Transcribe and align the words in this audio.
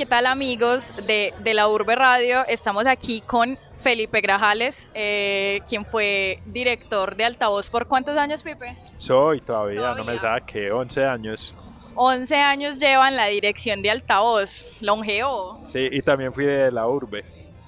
¿qué 0.00 0.06
tal 0.06 0.24
amigos 0.24 0.94
de, 1.06 1.34
de 1.40 1.52
la 1.52 1.68
Urbe 1.68 1.94
Radio? 1.94 2.46
Estamos 2.48 2.86
aquí 2.86 3.20
con 3.20 3.58
Felipe 3.74 4.22
Grajales, 4.22 4.88
eh, 4.94 5.60
quien 5.68 5.84
fue 5.84 6.38
director 6.46 7.14
de 7.16 7.26
Altavoz 7.26 7.68
por 7.68 7.86
cuántos 7.86 8.16
años, 8.16 8.42
Pipe? 8.42 8.74
Soy 8.96 9.42
todavía, 9.42 9.94
no 9.94 10.02
me 10.04 10.16
saque, 10.16 10.72
11 10.72 11.04
años. 11.04 11.52
11 11.96 12.34
años 12.34 12.80
llevan 12.80 13.14
la 13.14 13.26
dirección 13.26 13.82
de 13.82 13.90
Altavoz, 13.90 14.64
longevo. 14.80 15.60
Sí, 15.64 15.90
y 15.92 16.00
también 16.00 16.32
fui 16.32 16.46
de 16.46 16.72
la 16.72 16.86
urbe. 16.86 17.22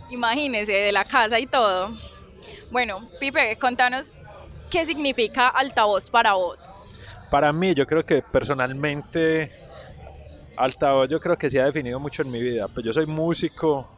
Imagínese, 0.09 0.73
de 0.73 0.91
la 0.91 1.05
casa 1.05 1.39
y 1.39 1.47
todo. 1.47 1.91
Bueno, 2.71 3.07
Pipe, 3.21 3.59
contanos 3.59 4.11
qué 4.71 4.87
significa 4.87 5.49
Altavoz 5.49 6.09
para 6.09 6.33
vos. 6.33 6.67
Para 7.31 7.53
mí, 7.53 7.75
yo 7.75 7.87
creo 7.87 8.07
que 8.07 8.23
personalmente 8.23 9.51
altavoz 10.63 11.09
yo 11.09 11.19
creo 11.19 11.37
que 11.37 11.51
se 11.51 11.61
ha 11.61 11.67
definido 11.67 11.99
mucho 11.99 12.23
en 12.23 12.31
mi 12.31 12.41
vida. 12.41 12.69
Pues 12.69 12.87
yo 12.87 12.93
soy 12.93 13.07
músico, 13.07 13.89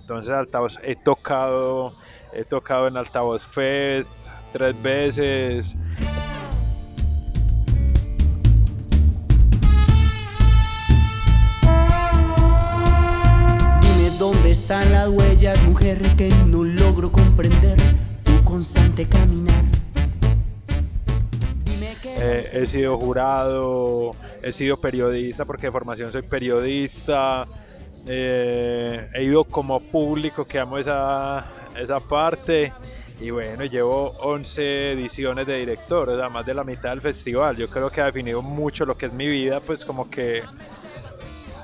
entonces 0.00 0.32
altavoz 0.32 0.78
he 0.82 0.96
tocado, 0.96 1.94
he 2.32 2.44
tocado 2.44 2.88
en 2.88 2.96
Altavoz 2.96 3.46
Fest 3.46 4.28
tres 4.52 4.80
veces. 4.82 5.74
Dime 13.80 14.10
dónde 14.18 14.50
están 14.50 14.92
las 14.92 15.08
huellas, 15.08 15.62
mujer, 15.62 16.16
que 16.16 16.28
no 16.46 16.64
logro 16.64 17.10
comprender 17.10 17.78
tu 18.24 18.44
constante 18.44 19.06
caminar. 19.08 19.64
Eh, 22.22 22.50
he 22.52 22.66
sido 22.66 22.98
jurado, 22.98 24.14
he 24.42 24.52
sido 24.52 24.76
periodista 24.76 25.44
porque 25.44 25.66
de 25.66 25.72
formación 25.72 26.10
soy 26.10 26.22
periodista, 26.22 27.46
eh, 28.06 29.08
he 29.14 29.24
ido 29.24 29.44
como 29.44 29.80
público 29.80 30.46
que 30.46 30.58
amo 30.58 30.78
esa, 30.78 31.44
esa 31.76 32.00
parte 32.00 32.72
y 33.20 33.30
bueno, 33.30 33.64
llevo 33.66 34.12
11 34.20 34.92
ediciones 34.92 35.46
de 35.46 35.58
director, 35.58 36.08
o 36.08 36.16
sea, 36.16 36.30
más 36.30 36.46
de 36.46 36.54
la 36.54 36.64
mitad 36.64 36.90
del 36.90 37.02
festival. 37.02 37.54
Yo 37.56 37.68
creo 37.68 37.90
que 37.90 38.00
ha 38.00 38.06
definido 38.06 38.40
mucho 38.40 38.86
lo 38.86 38.96
que 38.96 39.06
es 39.06 39.12
mi 39.12 39.26
vida, 39.26 39.60
pues 39.60 39.84
como 39.84 40.10
que 40.10 40.42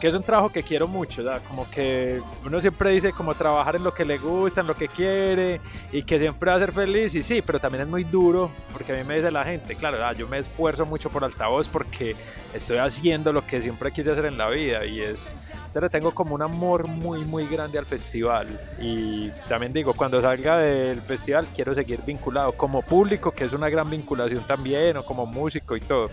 que 0.01 0.09
es 0.09 0.15
un 0.15 0.23
trabajo 0.23 0.51
que 0.51 0.63
quiero 0.63 0.87
mucho, 0.87 1.23
como 1.49 1.69
que 1.71 2.21
uno 2.45 2.61
siempre 2.61 2.91
dice 2.91 3.13
como 3.13 3.35
trabajar 3.35 3.77
en 3.77 3.85
lo 3.85 3.95
que 3.95 4.05
le 4.05 4.19
gusta, 4.19 4.61
en 4.61 4.67
lo 4.67 4.75
que 4.75 4.89
quiere 4.89 5.61
y 5.93 6.03
que 6.03 6.19
siempre 6.19 6.51
va 6.51 6.57
a 6.57 6.61
ser 6.61 6.73
feliz 6.73 7.15
y 7.15 7.23
sí, 7.23 7.43
pero 7.43 7.59
también 7.59 7.83
es 7.83 7.89
muy 7.89 8.05
duro 8.05 8.51
porque 8.73 8.93
a 8.93 8.97
mí 8.97 9.05
me 9.05 9.17
dice 9.17 9.31
la 9.31 9.45
gente, 9.45 9.75
claro, 9.75 9.97
yo 10.13 10.29
me 10.29 10.39
esfuerzo 10.39 10.85
mucho 10.85 11.11
por 11.11 11.25
altavoz 11.25 11.69
porque 11.69 12.15
estoy 12.53 12.79
haciendo 12.79 13.33
lo 13.33 13.47
que 13.47 13.61
siempre 13.61 13.93
quise 13.93 14.13
hacer 14.13 14.27
en 14.27 14.39
la 14.39 14.49
vida 14.49 14.85
y 14.85 15.01
es, 15.01 15.35
pero 15.73 15.89
tengo 15.89 16.13
como 16.13 16.35
un 16.35 16.43
amor 16.43 16.87
muy 16.87 17.25
muy 17.25 17.47
grande 17.47 17.79
al 17.79 17.87
festival 17.87 18.49
y 18.79 19.31
también 19.49 19.73
digo, 19.73 19.95
cuando 19.95 20.21
salga 20.21 20.59
del 20.59 21.01
festival 21.01 21.47
quiero 21.55 21.75
seguir 21.75 22.01
vinculado 22.05 22.53
como 22.53 22.83
público, 22.83 23.31
que 23.31 23.45
es 23.45 23.53
una 23.53 23.69
gran 23.71 23.89
vinculación 23.89 24.45
también, 24.47 24.97
o 24.99 25.05
como 25.05 25.27
músico 25.27 25.77
y 25.77 25.81
todo 25.81 26.11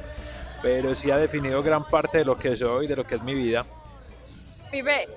pero 0.64 0.96
sí 0.96 1.12
ha 1.12 1.18
definido 1.18 1.62
gran 1.62 1.84
parte 1.84 2.20
de 2.20 2.26
lo 2.26 2.38
que 2.38 2.56
soy, 2.56 2.88
de 2.88 2.96
lo 2.96 3.06
que 3.06 3.16
es 3.16 3.22
mi 3.22 3.36
vida. 3.36 3.66
Pipe, 4.72 5.10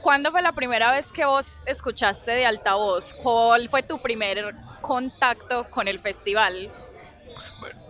¿cuándo 0.00 0.32
fue 0.32 0.40
la 0.40 0.52
primera 0.52 0.90
vez 0.90 1.12
que 1.12 1.26
vos 1.26 1.62
escuchaste 1.66 2.32
de 2.32 2.46
altavoz? 2.46 3.12
¿Cuál 3.12 3.68
fue 3.68 3.82
tu 3.82 3.98
primer 4.00 4.54
contacto 4.80 5.64
con 5.68 5.86
el 5.86 5.98
festival? 5.98 6.70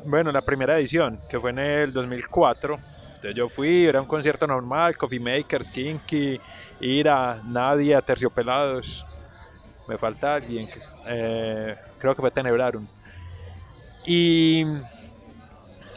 Bueno, 0.05 0.33
la 0.33 0.43
primera 0.43 0.77
edición, 0.77 1.21
que 1.31 1.39
fue 1.39 1.51
en 1.51 1.61
el 1.61 1.93
2004. 1.93 2.75
Entonces 2.75 3.35
yo 3.35 3.49
fui, 3.49 3.87
era 3.87 4.01
un 4.01 4.09
concierto 4.09 4.47
normal, 4.47 4.97
Coffee 4.97 5.21
Makers, 5.21 5.71
Kinky, 5.71 6.41
Ira, 6.81 7.41
Nadia, 7.45 8.03
Terciopelados. 8.03 9.07
Me 9.89 9.97
falta 9.97 10.35
alguien, 10.35 10.69
eh, 11.07 11.77
creo 12.01 12.17
que 12.17 12.21
fue 12.21 12.31
Tenebrarum. 12.33 12.87
Y 14.05 14.65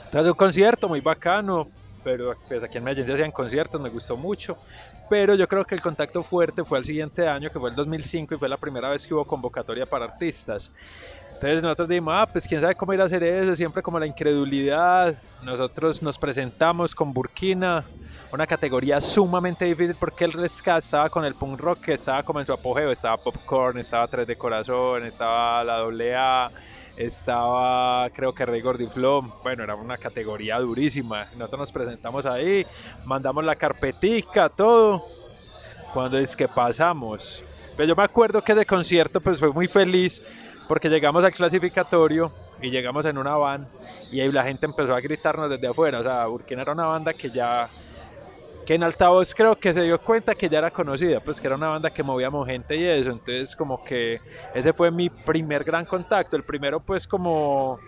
entonces 0.10 0.32
un 0.32 0.38
concierto 0.38 0.90
muy 0.90 1.02
bacano, 1.02 1.68
pero 2.04 2.36
pues 2.48 2.64
aquí 2.64 2.80
en 2.80 2.84
Medellín 2.84 3.06
se 3.06 3.14
hacían 3.14 3.32
conciertos, 3.32 3.80
me 3.80 3.90
gustó 3.90 4.18
mucho. 4.18 4.58
Pero 5.08 5.36
yo 5.36 5.48
creo 5.48 5.64
que 5.66 5.76
el 5.76 5.82
contacto 5.82 6.24
fuerte 6.24 6.64
fue 6.64 6.80
el 6.80 6.86
siguiente 6.86 7.28
año, 7.28 7.52
que 7.52 7.60
fue 7.60 7.70
el 7.70 7.76
2005, 7.76 8.34
y 8.34 8.38
fue 8.40 8.50
la 8.50 8.58
primera 8.58 8.90
vez 8.90 9.06
que 9.06 9.14
hubo 9.14 9.24
convocatoria 9.24 9.86
para 9.86 10.06
artistas. 10.06 10.72
Entonces 11.34 11.62
nosotros 11.62 11.90
dijimos, 11.90 12.16
ah, 12.18 12.26
pues 12.26 12.48
quién 12.48 12.60
sabe 12.60 12.74
cómo 12.74 12.92
ir 12.92 13.02
a 13.02 13.04
hacer 13.04 13.22
eso, 13.22 13.56
siempre 13.56 13.84
como 13.84 14.00
la 14.00 14.08
incredulidad. 14.08 15.16
Nosotros 15.44 16.02
nos 16.02 16.18
presentamos 16.18 16.96
con 16.96 17.14
Burkina, 17.14 17.86
una 18.34 18.48
categoría 18.48 19.00
sumamente 19.00 19.66
difícil 19.66 19.96
porque 20.00 20.26
el 20.26 20.50
ska 20.50 20.80
estaba 20.80 21.08
con 21.08 21.24
el 21.24 21.36
punk 21.36 21.60
rock 21.60 21.82
que 21.82 21.94
estaba 21.94 22.24
como 22.24 22.40
en 22.40 22.48
su 22.48 22.54
apogeo, 22.54 22.92
estaba 22.92 23.16
Popcorn, 23.16 23.78
estaba 23.78 24.08
Tres 24.08 24.26
de 24.26 24.36
Corazón, 24.36 25.06
estaba 25.06 25.64
la 25.64 25.76
AA 25.82 26.52
estaba 26.98 28.10
creo 28.10 28.34
que 28.34 28.46
Rey 28.46 28.62
Gordiflom, 28.62 29.32
bueno, 29.44 29.64
era 29.64 29.76
una 29.76 29.98
categoría 29.98 30.60
durísima. 30.60 31.28
Nosotros 31.34 31.60
nos 31.60 31.72
presentamos 31.72 32.26
ahí, 32.26 32.66
mandamos 33.06 33.44
la 33.44 33.56
carpetica, 33.56 34.50
todo. 34.50 35.04
Cuando 35.94 36.18
es 36.18 36.36
que 36.36 36.48
pasamos. 36.48 37.44
Pero 37.46 37.76
pues 37.76 37.88
yo 37.88 37.96
me 37.96 38.04
acuerdo 38.04 38.44
que 38.44 38.54
de 38.54 38.66
concierto 38.66 39.22
pues 39.22 39.40
fue 39.40 39.52
muy 39.52 39.68
feliz 39.68 40.22
porque 40.68 40.90
llegamos 40.90 41.24
al 41.24 41.32
clasificatorio 41.32 42.32
y 42.62 42.70
llegamos 42.70 43.06
en 43.06 43.18
una 43.18 43.38
van 43.38 43.68
y 44.12 44.20
ahí 44.20 44.32
la 44.32 44.44
gente 44.44 44.66
empezó 44.66 44.94
a 44.94 45.02
gritarnos 45.02 45.50
desde 45.50 45.68
afuera. 45.68 46.00
O 46.00 46.04
sea, 46.04 46.26
Burkina 46.28 46.62
era 46.62 46.74
una 46.74 46.86
banda 46.86 47.14
que 47.14 47.30
ya 47.30 47.70
que 48.70 48.76
en 48.76 48.84
altavoz 48.84 49.34
creo 49.34 49.56
que 49.56 49.74
se 49.74 49.82
dio 49.82 50.00
cuenta 50.00 50.36
que 50.36 50.48
ya 50.48 50.60
era 50.60 50.70
conocida, 50.70 51.20
pues 51.22 51.42
que 51.42 51.48
era 51.48 51.56
una 51.56 51.70
banda 51.70 51.90
que 51.90 52.04
movíamos 52.04 52.46
gente 52.46 52.76
y 52.76 52.86
eso, 52.86 53.10
entonces 53.10 53.56
como 53.56 53.84
que 53.84 54.22
ese 54.54 54.74
fue 54.74 54.92
mi 54.92 55.10
primer 55.10 55.64
gran 55.64 55.86
contacto, 55.86 56.36
el 56.36 56.44
primero 56.44 56.80
pues 56.80 57.08
como 57.08 57.80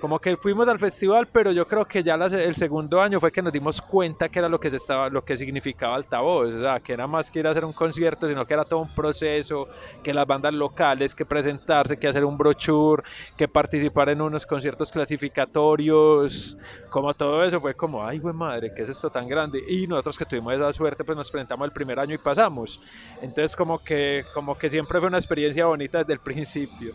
como 0.00 0.18
que 0.18 0.36
fuimos 0.36 0.66
al 0.68 0.78
festival, 0.78 1.28
pero 1.28 1.52
yo 1.52 1.66
creo 1.66 1.84
que 1.84 2.02
ya 2.02 2.14
el 2.14 2.54
segundo 2.54 3.00
año 3.00 3.20
fue 3.20 3.32
que 3.32 3.42
nos 3.42 3.52
dimos 3.52 3.80
cuenta 3.82 4.28
que 4.28 4.38
era 4.38 4.48
lo 4.48 4.58
que 4.58 4.70
se 4.70 4.76
estaba, 4.76 5.08
lo 5.08 5.24
que 5.24 5.36
significaba 5.36 5.96
altavoz, 5.96 6.48
o 6.48 6.62
sea, 6.62 6.80
que 6.80 6.92
era 6.92 7.06
más 7.06 7.30
que 7.30 7.40
ir 7.40 7.46
a 7.46 7.50
hacer 7.50 7.64
un 7.64 7.72
concierto, 7.72 8.28
sino 8.28 8.46
que 8.46 8.54
era 8.54 8.64
todo 8.64 8.80
un 8.80 8.94
proceso, 8.94 9.68
que 10.02 10.14
las 10.14 10.26
bandas 10.26 10.52
locales, 10.54 11.14
que 11.14 11.24
presentarse, 11.24 11.96
que 11.96 12.08
hacer 12.08 12.24
un 12.24 12.38
brochure, 12.38 13.02
que 13.36 13.48
participar 13.48 14.08
en 14.10 14.20
unos 14.20 14.46
conciertos 14.46 14.90
clasificatorios, 14.90 16.56
como 16.90 17.12
todo 17.14 17.44
eso 17.44 17.60
fue 17.60 17.74
como, 17.74 18.04
ay, 18.04 18.18
güey 18.18 18.34
madre, 18.34 18.72
¿qué 18.74 18.82
es 18.82 18.90
esto 18.90 19.10
tan 19.10 19.28
grande? 19.28 19.62
Y 19.68 19.86
nosotros 19.86 20.16
que 20.18 20.24
tuvimos 20.24 20.54
esa 20.54 20.72
suerte, 20.72 21.04
pues 21.04 21.16
nos 21.16 21.30
presentamos 21.30 21.66
el 21.66 21.72
primer 21.72 21.98
año 21.98 22.14
y 22.14 22.18
pasamos. 22.18 22.80
Entonces 23.20 23.56
como 23.56 23.82
que, 23.82 24.24
como 24.34 24.56
que 24.56 24.70
siempre 24.70 24.98
fue 24.98 25.08
una 25.08 25.18
experiencia 25.18 25.66
bonita 25.66 25.98
desde 25.98 26.12
el 26.12 26.20
principio. 26.20 26.94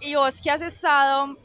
¿y 0.00 0.14
vos 0.14 0.40
qué 0.42 0.50
has 0.50 0.62
estado 0.62 1.36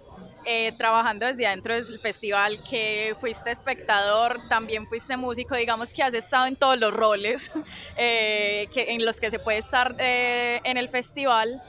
eh, 0.52 0.72
trabajando 0.76 1.28
desde 1.28 1.46
adentro 1.46 1.76
del 1.76 2.00
festival, 2.00 2.58
que 2.68 3.16
fuiste 3.20 3.52
espectador, 3.52 4.40
también 4.50 4.88
fuiste 4.88 5.16
músico, 5.16 5.54
digamos 5.54 5.94
que 5.94 6.02
has 6.02 6.12
estado 6.16 6.48
en 6.48 6.56
todos 6.56 6.80
los 6.80 6.92
roles 6.92 7.52
eh, 7.98 8.68
que, 8.74 8.94
en 8.94 9.06
los 9.06 9.20
que 9.20 9.30
se 9.30 9.38
puede 9.38 9.60
estar 9.60 9.96
eh, 10.00 10.60
en 10.64 10.78
el 10.78 10.90
festival. 10.90 11.62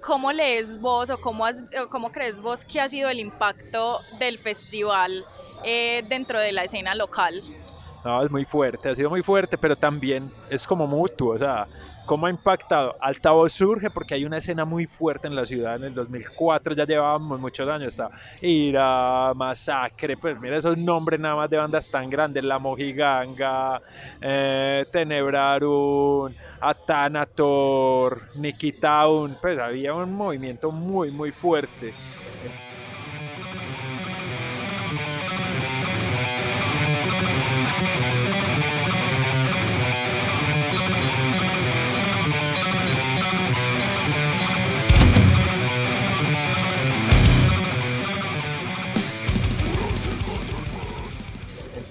¿Cómo 0.00 0.32
lees 0.32 0.80
vos 0.80 1.10
o 1.10 1.20
cómo, 1.20 1.44
cómo 1.90 2.10
crees 2.10 2.40
vos 2.40 2.64
que 2.64 2.80
ha 2.80 2.88
sido 2.88 3.10
el 3.10 3.20
impacto 3.20 4.00
del 4.18 4.38
festival 4.38 5.22
dentro 6.08 6.40
de 6.40 6.52
la 6.52 6.64
escena 6.64 6.94
local? 6.94 7.42
No, 8.02 8.24
es 8.24 8.30
muy 8.30 8.46
fuerte, 8.46 8.88
ha 8.88 8.96
sido 8.96 9.10
muy 9.10 9.20
fuerte, 9.20 9.58
pero 9.58 9.76
también 9.76 10.26
es 10.48 10.66
como 10.66 10.86
mutuo, 10.86 11.34
o 11.34 11.38
sea, 11.38 11.68
¿Cómo 12.10 12.26
ha 12.26 12.30
impactado? 12.30 12.96
Altavoz 13.00 13.52
surge 13.52 13.88
porque 13.88 14.14
hay 14.14 14.24
una 14.24 14.38
escena 14.38 14.64
muy 14.64 14.86
fuerte 14.86 15.28
en 15.28 15.36
la 15.36 15.46
ciudad 15.46 15.76
en 15.76 15.84
el 15.84 15.94
2004, 15.94 16.74
ya 16.74 16.84
llevábamos 16.84 17.38
muchos 17.38 17.68
años, 17.68 17.90
está 17.90 18.10
Ira, 18.40 19.32
Masacre, 19.36 20.16
pues 20.16 20.36
mira 20.40 20.56
esos 20.56 20.76
nombres 20.76 21.20
nada 21.20 21.36
más 21.36 21.48
de 21.48 21.58
bandas 21.58 21.88
tan 21.88 22.10
grandes, 22.10 22.42
La 22.42 22.58
Mojiganga, 22.58 23.80
eh, 24.20 24.84
Tenebrarum, 24.90 26.34
Atanator, 26.60 28.22
Nikitaun, 28.34 29.38
pues 29.40 29.60
había 29.60 29.94
un 29.94 30.12
movimiento 30.12 30.72
muy 30.72 31.12
muy 31.12 31.30
fuerte. 31.30 31.94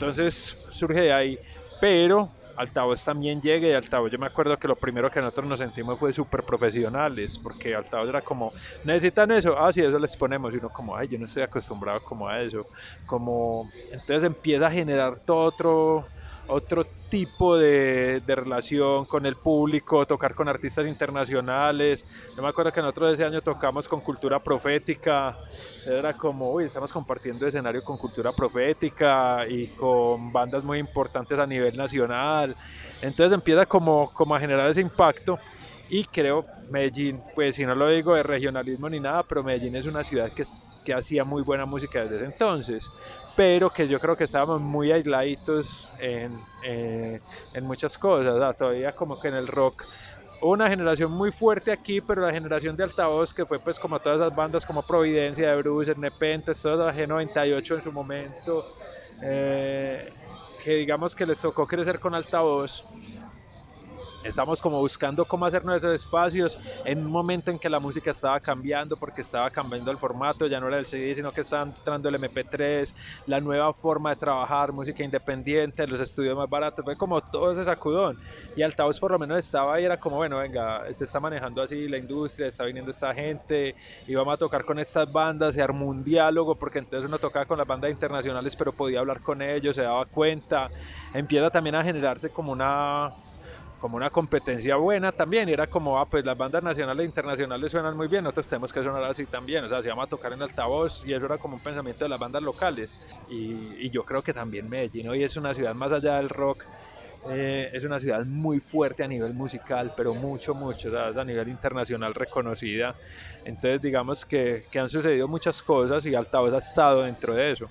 Entonces 0.09 0.57
surge 0.69 1.01
de 1.01 1.13
ahí. 1.13 1.39
Pero 1.79 2.29
Altavoz 2.59 3.03
también 3.05 3.41
llega 3.41 3.69
y 3.69 3.71
Altavoz, 3.71 4.11
yo 4.11 4.19
me 4.19 4.25
acuerdo 4.25 4.57
que 4.57 4.67
lo 4.67 4.75
primero 4.75 5.09
que 5.09 5.21
nosotros 5.21 5.47
nos 5.47 5.59
sentimos 5.59 5.97
fue 5.97 6.11
súper 6.11 6.43
profesionales, 6.43 7.39
porque 7.39 7.73
Altavoz 7.73 8.09
era 8.09 8.21
como, 8.21 8.51
necesitan 8.83 9.31
eso, 9.31 9.57
ah, 9.57 9.71
sí, 9.71 9.81
eso 9.81 9.97
les 9.97 10.17
ponemos, 10.17 10.53
y 10.53 10.57
uno 10.57 10.67
como, 10.67 10.93
ay, 10.93 11.07
yo 11.07 11.17
no 11.17 11.23
estoy 11.23 11.43
acostumbrado 11.43 12.01
como 12.01 12.27
a 12.27 12.41
eso, 12.41 12.67
como, 13.05 13.69
entonces 13.91 14.25
empieza 14.25 14.67
a 14.67 14.71
generar 14.71 15.21
todo 15.21 15.37
otro, 15.37 16.07
otro 16.47 16.85
tipo 17.09 17.57
de, 17.57 18.21
de, 18.25 18.35
relación 18.35 19.05
con 19.05 19.25
el 19.25 19.35
público, 19.35 20.05
tocar 20.05 20.33
con 20.35 20.47
artistas 20.47 20.87
internacionales. 20.87 22.05
Yo 22.35 22.41
me 22.41 22.49
acuerdo 22.49 22.71
que 22.71 22.81
nosotros 22.81 23.13
ese 23.13 23.25
año 23.25 23.41
tocamos 23.41 23.87
con 23.87 24.01
Cultura 24.01 24.41
Profética, 24.41 25.37
era 25.85 26.15
como, 26.15 26.51
uy, 26.51 26.65
estamos 26.65 26.91
compartiendo 26.91 27.47
escenario 27.47 27.83
con 27.83 27.97
Cultura 27.97 28.31
Profética 28.31 29.47
y 29.47 29.67
con 29.67 30.31
bandas 30.31 30.63
muy 30.63 30.79
importantes 30.79 31.37
a 31.37 31.45
nivel 31.45 31.75
nacional. 31.77 32.55
Entonces 33.01 33.33
empieza 33.33 33.65
como, 33.65 34.11
como 34.13 34.35
a 34.35 34.39
generar 34.39 34.69
ese 34.69 34.81
impacto 34.81 35.39
y 35.89 36.03
creo 36.05 36.45
Medellín, 36.69 37.21
pues 37.33 37.55
si 37.55 37.65
no 37.65 37.73
lo 37.73 37.89
digo 37.89 38.13
de 38.13 38.23
regionalismo 38.23 38.89
ni 38.89 38.99
nada, 38.99 39.23
pero 39.23 39.43
Medellín 39.43 39.75
es 39.75 39.87
una 39.87 40.03
ciudad 40.03 40.29
que, 40.31 40.43
que 40.89 40.95
hacía 40.95 41.23
muy 41.23 41.43
buena 41.43 41.67
música 41.67 42.01
desde 42.01 42.15
ese 42.15 42.25
entonces 42.25 42.89
pero 43.35 43.69
que 43.69 43.87
yo 43.87 44.01
creo 44.01 44.17
que 44.17 44.25
estábamos 44.25 44.59
muy 44.59 44.91
aisladitos 44.91 45.87
en, 45.99 46.37
eh, 46.61 47.21
en 47.53 47.63
muchas 47.63 47.97
cosas, 47.97 48.57
todavía 48.57 48.91
como 48.91 49.17
que 49.17 49.29
en 49.29 49.35
el 49.35 49.47
rock. 49.47 49.85
Una 50.41 50.67
generación 50.67 51.13
muy 51.13 51.31
fuerte 51.31 51.71
aquí, 51.71 52.01
pero 52.01 52.21
la 52.21 52.33
generación 52.33 52.75
de 52.75 52.83
altavoz 52.83 53.33
que 53.33 53.45
fue 53.45 53.57
pues 53.59 53.79
como 53.79 53.97
todas 53.99 54.19
esas 54.19 54.35
bandas 54.35 54.65
como 54.65 54.81
Providencia, 54.81 55.51
de 55.51 55.55
Bruce, 55.55 55.95
Nepentes, 55.95 56.61
toda 56.61 56.87
la 56.87 56.93
G98 56.93 57.75
en 57.75 57.81
su 57.81 57.93
momento, 57.93 58.65
eh, 59.21 60.11
que 60.61 60.75
digamos 60.75 61.15
que 61.15 61.25
les 61.25 61.39
tocó 61.39 61.65
crecer 61.65 61.97
con 61.97 62.15
altavoz 62.15 62.83
estamos 64.23 64.61
como 64.61 64.79
buscando 64.79 65.25
cómo 65.25 65.45
hacer 65.45 65.63
nuestros 65.63 65.93
espacios 65.93 66.57
en 66.85 66.99
un 66.99 67.11
momento 67.11 67.51
en 67.51 67.59
que 67.59 67.69
la 67.69 67.79
música 67.79 68.11
estaba 68.11 68.39
cambiando 68.39 68.97
porque 68.97 69.21
estaba 69.21 69.49
cambiando 69.49 69.91
el 69.91 69.97
formato, 69.97 70.47
ya 70.47 70.59
no 70.59 70.67
era 70.67 70.77
el 70.77 70.85
CD, 70.85 71.15
sino 71.15 71.31
que 71.31 71.41
estaba 71.41 71.63
entrando 71.63 72.09
el 72.09 72.15
MP3, 72.15 72.93
la 73.27 73.39
nueva 73.39 73.73
forma 73.73 74.11
de 74.11 74.17
trabajar, 74.17 74.71
música 74.71 75.03
independiente, 75.03 75.87
los 75.87 76.01
estudios 76.01 76.35
más 76.35 76.49
baratos, 76.49 76.83
fue 76.83 76.95
como 76.95 77.21
todo 77.21 77.53
ese 77.53 77.65
sacudón. 77.65 78.17
Y 78.55 78.61
Altavoz 78.61 78.99
por 78.99 79.11
lo 79.11 79.19
menos 79.19 79.39
estaba 79.39 79.75
ahí, 79.75 79.85
era 79.85 79.97
como, 79.97 80.17
bueno, 80.17 80.37
venga, 80.37 80.83
se 80.93 81.03
está 81.03 81.19
manejando 81.19 81.61
así 81.61 81.87
la 81.87 81.97
industria, 81.97 82.47
está 82.47 82.65
viniendo 82.65 82.91
esta 82.91 83.13
gente, 83.13 83.75
y 84.07 84.15
vamos 84.15 84.33
a 84.33 84.37
tocar 84.37 84.65
con 84.65 84.79
estas 84.79 85.11
bandas, 85.11 85.55
se 85.55 85.61
armó 85.61 85.85
un 85.85 86.03
diálogo, 86.03 86.55
porque 86.55 86.79
entonces 86.79 87.07
uno 87.07 87.17
tocaba 87.19 87.45
con 87.45 87.57
las 87.57 87.67
bandas 87.67 87.91
internacionales, 87.91 88.55
pero 88.55 88.73
podía 88.73 88.99
hablar 88.99 89.21
con 89.21 89.41
ellos, 89.41 89.75
se 89.75 89.83
daba 89.83 90.05
cuenta, 90.05 90.69
empieza 91.13 91.49
también 91.49 91.75
a 91.75 91.83
generarse 91.83 92.29
como 92.29 92.51
una 92.51 93.13
como 93.79 93.97
una 93.97 94.09
competencia 94.09 94.75
buena 94.75 95.11
también. 95.11 95.49
Y 95.49 95.53
era 95.53 95.67
como, 95.67 95.99
ah, 95.99 96.05
pues 96.05 96.23
las 96.25 96.37
bandas 96.37 96.61
nacionales 96.61 97.03
e 97.03 97.05
internacionales 97.05 97.71
suenan 97.71 97.97
muy 97.97 98.07
bien, 98.07 98.23
nosotros 98.23 98.47
tenemos 98.47 98.73
que 98.73 98.83
sonar 98.83 99.03
así 99.03 99.25
también. 99.25 99.63
O 99.65 99.69
sea, 99.69 99.81
se 99.81 99.87
llama 99.87 100.07
tocar 100.07 100.33
en 100.33 100.41
altavoz 100.41 101.03
y 101.05 101.13
eso 101.13 101.25
era 101.25 101.37
como 101.37 101.55
un 101.55 101.61
pensamiento 101.61 102.05
de 102.05 102.09
las 102.09 102.19
bandas 102.19 102.43
locales. 102.43 102.97
Y, 103.29 103.89
yo 103.89 104.03
creo 104.03 104.21
que 104.21 104.33
también 104.33 104.69
Medellín 104.69 105.09
hoy 105.09 105.23
es 105.23 105.35
una 105.35 105.53
ciudad 105.55 105.73
más 105.73 105.91
allá 105.91 106.17
del 106.17 106.29
rock. 106.29 106.65
Eh, 107.29 107.71
es 107.73 107.83
una 107.83 107.99
ciudad 107.99 108.25
muy 108.25 108.59
fuerte 108.59 109.03
a 109.03 109.07
nivel 109.07 109.33
musical, 109.33 109.93
pero 109.97 110.13
mucho, 110.13 110.53
mucho, 110.53 110.91
a 110.97 111.23
nivel 111.23 111.49
internacional 111.49 112.13
reconocida. 112.13 112.95
Entonces, 113.45 113.81
digamos 113.81 114.25
que, 114.25 114.65
que 114.71 114.79
han 114.79 114.89
sucedido 114.89 115.27
muchas 115.27 115.61
cosas 115.63 116.05
y 116.05 116.13
Altavoz 116.13 116.53
ha 116.53 116.59
estado 116.59 117.03
dentro 117.03 117.33
de 117.33 117.51
eso. 117.51 117.69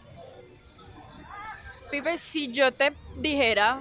Pipe, 1.91 2.19
si 2.19 2.51
yo 2.53 2.73
te 2.73 2.93
dijera 3.17 3.81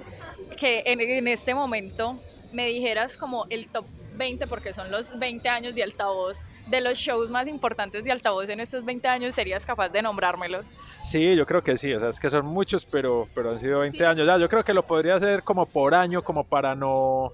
que 0.58 0.82
en, 0.86 1.28
este 1.28 1.54
momento 1.54 2.20
me 2.52 2.66
dijeras 2.66 3.16
como 3.16 3.46
el 3.50 3.68
top 3.68 3.84
20, 4.14 4.46
porque 4.46 4.72
son 4.72 4.90
los 4.90 5.16
20 5.18 5.48
años 5.48 5.74
de 5.74 5.82
altavoz, 5.82 6.44
de 6.66 6.80
los 6.80 6.98
shows 6.98 7.30
más 7.30 7.46
importantes 7.46 8.02
de 8.02 8.10
altavoz 8.10 8.48
en 8.48 8.60
estos 8.60 8.84
20 8.84 9.06
años, 9.06 9.34
¿serías 9.34 9.64
capaz 9.64 9.90
de 9.90 10.02
nombrármelos? 10.02 10.66
Sí, 11.02 11.36
yo 11.36 11.46
creo 11.46 11.62
que 11.62 11.76
sí, 11.76 11.92
o 11.92 12.00
sea, 12.00 12.08
es 12.08 12.18
que 12.18 12.30
son 12.30 12.46
muchos, 12.46 12.84
pero, 12.84 13.28
pero 13.34 13.52
han 13.52 13.60
sido 13.60 13.80
20 13.80 14.06
años. 14.06 14.26
Ya, 14.26 14.38
yo 14.38 14.48
creo 14.48 14.64
que 14.64 14.74
lo 14.74 14.84
podría 14.84 15.14
hacer 15.14 15.42
como 15.42 15.66
por 15.66 15.94
año, 15.94 16.22
como 16.22 16.44
para 16.44 16.74
no... 16.74 17.32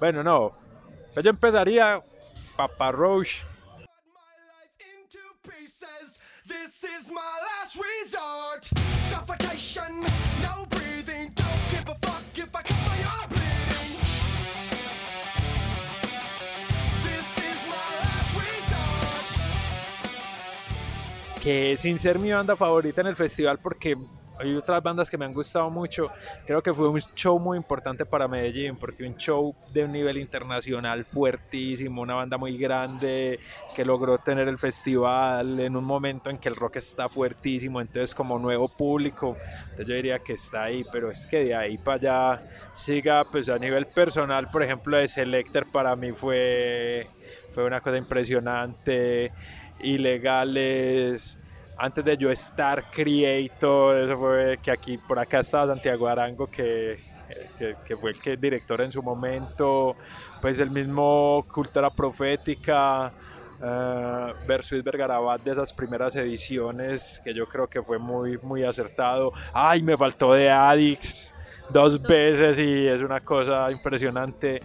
Bueno, 0.00 0.24
no. 0.24 0.52
Yo 1.22 1.30
empezaría 1.30 2.02
Papa 2.56 2.90
Roach. 2.90 3.42
This 6.64 6.82
is 6.82 7.10
my 7.10 7.20
last 7.20 7.76
resort. 7.76 8.64
Suffocation, 9.02 10.00
no 10.40 10.64
breathing. 10.70 11.30
Don't 11.34 11.68
give 11.68 11.86
a 11.86 11.94
fuck 12.06 12.24
if 12.34 12.56
I 12.56 12.62
cut 12.62 12.78
my 12.86 13.04
arm 13.04 13.28
bleeding. 13.28 13.90
This 17.04 17.36
is 17.36 17.66
my 17.68 17.88
last 18.00 18.34
resort. 18.34 19.26
Que 21.42 21.76
sin 21.76 21.98
ser 21.98 22.18
mi 22.18 22.32
banda 22.32 22.56
favorita 22.56 23.02
en 23.02 23.08
el 23.08 23.16
festival, 23.16 23.58
porque 23.58 23.96
hay 24.38 24.56
otras 24.56 24.82
bandas 24.82 25.08
que 25.08 25.16
me 25.16 25.24
han 25.24 25.32
gustado 25.32 25.70
mucho. 25.70 26.10
Creo 26.46 26.62
que 26.62 26.74
fue 26.74 26.88
un 26.88 27.00
show 27.14 27.38
muy 27.38 27.56
importante 27.56 28.04
para 28.04 28.26
Medellín, 28.26 28.76
porque 28.76 29.04
un 29.04 29.16
show 29.16 29.54
de 29.72 29.84
un 29.84 29.92
nivel 29.92 30.18
internacional 30.18 31.04
fuertísimo, 31.04 32.02
una 32.02 32.14
banda 32.14 32.36
muy 32.36 32.56
grande 32.58 33.38
que 33.76 33.84
logró 33.84 34.18
tener 34.18 34.48
el 34.48 34.58
festival 34.58 35.60
en 35.60 35.76
un 35.76 35.84
momento 35.84 36.30
en 36.30 36.38
que 36.38 36.48
el 36.48 36.56
rock 36.56 36.76
está 36.76 37.08
fuertísimo, 37.08 37.80
entonces 37.80 38.14
como 38.14 38.38
nuevo 38.38 38.68
público, 38.68 39.36
entonces 39.70 39.86
yo 39.86 39.94
diría 39.94 40.18
que 40.18 40.32
está 40.34 40.64
ahí, 40.64 40.84
pero 40.90 41.10
es 41.10 41.26
que 41.26 41.44
de 41.44 41.54
ahí 41.54 41.78
para 41.78 41.96
allá 41.96 42.42
siga, 42.74 43.24
pues 43.24 43.48
a 43.48 43.58
nivel 43.58 43.86
personal, 43.86 44.48
por 44.50 44.62
ejemplo, 44.62 44.96
de 44.96 45.06
Selector 45.06 45.70
para 45.70 45.94
mí 45.94 46.12
fue, 46.12 47.08
fue 47.50 47.64
una 47.64 47.80
cosa 47.80 47.96
impresionante, 47.96 49.32
ilegales 49.80 51.38
antes 51.76 52.04
de 52.04 52.16
yo 52.16 52.30
estar 52.30 52.90
Creator, 52.90 53.96
eso 53.96 54.18
fue 54.18 54.58
que 54.62 54.70
aquí 54.70 54.98
por 54.98 55.18
acá 55.18 55.40
estaba 55.40 55.66
Santiago 55.68 56.08
Arango 56.08 56.46
que, 56.46 56.98
que, 57.58 57.96
fue 57.96 58.10
el 58.10 58.20
que 58.20 58.36
director 58.36 58.80
en 58.80 58.92
su 58.92 59.02
momento, 59.02 59.96
pues 60.40 60.58
el 60.60 60.70
mismo 60.70 61.44
Cultura 61.52 61.90
Profética, 61.90 63.12
uh, 63.60 64.46
versus 64.46 64.82
Vergarabat 64.82 65.42
de 65.42 65.52
esas 65.52 65.72
primeras 65.72 66.14
ediciones 66.16 67.20
que 67.24 67.34
yo 67.34 67.46
creo 67.46 67.68
que 67.68 67.82
fue 67.82 67.98
muy, 67.98 68.38
muy 68.38 68.64
acertado. 68.64 69.32
Ay, 69.52 69.82
me 69.82 69.96
faltó 69.96 70.32
de 70.34 70.50
Addicts 70.50 71.34
dos 71.70 72.00
veces 72.00 72.58
y 72.58 72.86
es 72.86 73.02
una 73.02 73.20
cosa 73.20 73.70
impresionante. 73.70 74.62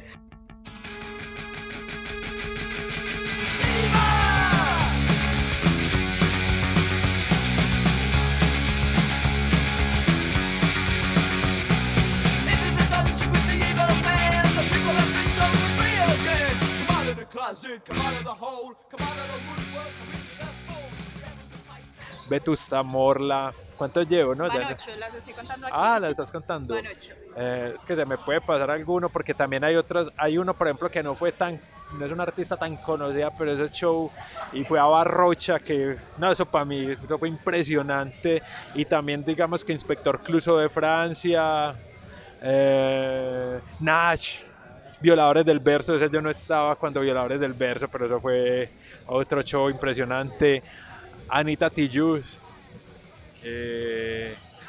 Vetusta 22.29 22.83
Morla. 22.83 23.53
¿Cuántos 23.77 24.07
llevo, 24.07 24.35
no? 24.35 24.47
Van 24.47 24.57
ocho, 24.65 24.91
las 24.97 25.13
estoy 25.15 25.33
contando 25.33 25.67
aquí. 25.67 25.75
Ah, 25.77 25.99
las 25.99 26.11
estás 26.11 26.31
contando. 26.31 26.75
Van 26.75 26.87
ocho. 26.87 27.13
Eh, 27.35 27.71
es 27.75 27.85
que 27.85 27.95
se 27.95 28.05
me 28.05 28.17
puede 28.17 28.41
pasar 28.41 28.69
alguno 28.69 29.09
porque 29.09 29.33
también 29.33 29.63
hay 29.63 29.75
otros. 29.75 30.11
Hay 30.17 30.37
uno, 30.37 30.53
por 30.53 30.67
ejemplo, 30.67 30.91
que 30.91 31.01
no 31.01 31.15
fue 31.15 31.31
tan. 31.31 31.59
No 31.97 32.05
es 32.05 32.11
una 32.11 32.23
artista 32.23 32.55
tan 32.57 32.75
conocida, 32.77 33.31
pero 33.35 33.53
ese 33.53 33.73
show 33.73 34.11
y 34.53 34.63
fue 34.63 34.79
a 34.79 34.85
Barrocha, 34.85 35.59
que 35.59 35.97
no, 36.17 36.31
eso 36.31 36.45
para 36.45 36.65
mí 36.65 36.91
eso 36.91 37.17
fue 37.17 37.29
impresionante. 37.29 38.43
Y 38.75 38.85
también, 38.85 39.23
digamos 39.23 39.65
que 39.65 39.73
Inspector 39.73 40.19
Cluso 40.21 40.57
de 40.57 40.69
Francia, 40.69 41.73
eh, 42.41 43.59
Nash, 43.79 44.41
Violadores 45.01 45.45
del 45.45 45.59
Verso, 45.59 45.95
ese 45.95 46.09
yo 46.09 46.21
no 46.21 46.29
estaba 46.29 46.75
cuando 46.75 47.01
Violadores 47.01 47.39
del 47.39 47.53
Verso, 47.53 47.87
pero 47.87 48.05
eso 48.05 48.19
fue 48.19 48.69
otro 49.07 49.41
show 49.41 49.69
impresionante. 49.69 50.61
Anita 51.29 51.69
Tijus. 51.69 52.39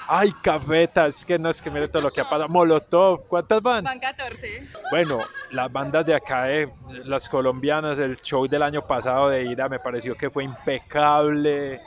ay, 0.07 0.33
cafetas, 0.43 1.25
que 1.25 1.39
no 1.39 1.51
es 1.51 1.61
que 1.61 1.71
mire 1.71 1.89
todo 1.89 2.03
lo 2.03 2.11
que 2.11 2.21
ha 2.21 2.25
pasado. 2.25 2.49
Molotov, 2.49 3.27
¿cuántas 3.27 3.61
van? 3.63 3.85
Van 3.85 3.99
14. 3.99 4.63
Bueno, 4.91 5.21
las 5.51 5.73
bandas 5.73 6.05
de 6.07 6.15
acá, 6.15 6.51
eh, 6.53 6.69
las 7.05 7.29
colombianas, 7.29 7.99
el 7.99 8.17
show 8.21 8.47
del 8.47 8.63
año 8.63 8.87
pasado 8.87 9.29
de 9.31 9.45
Ira 9.45 9.69
me 9.69 9.79
pareció 9.79 10.17
que 10.17 10.31
fue 10.31 10.45
impecable. 10.45 11.81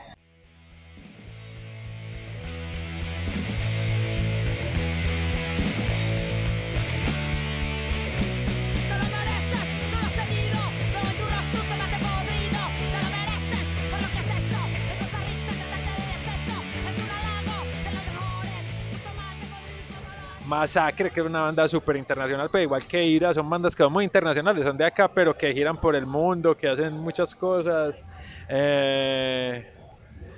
Masacre, 20.59 21.09
que 21.09 21.19
es 21.19 21.25
una 21.25 21.41
banda 21.41 21.67
súper 21.67 21.95
internacional, 21.95 22.49
pero 22.51 22.63
igual 22.63 22.85
que 22.85 23.03
Ira, 23.03 23.33
son 23.33 23.49
bandas 23.49 23.75
que 23.75 23.83
son 23.83 23.91
muy 23.91 24.05
internacionales, 24.05 24.63
son 24.63 24.77
de 24.77 24.85
acá, 24.85 25.07
pero 25.07 25.35
que 25.35 25.51
giran 25.51 25.79
por 25.79 25.95
el 25.95 26.05
mundo, 26.05 26.55
que 26.55 26.67
hacen 26.69 26.93
muchas 26.93 27.33
cosas. 27.33 28.03
Eh, 28.47 29.73